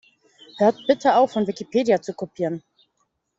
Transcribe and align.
Hört 0.57 0.77
bitte 0.87 1.15
auf, 1.15 1.33
von 1.33 1.45
Wikipedia 1.45 2.01
zu 2.01 2.15
kopieren! 2.15 2.63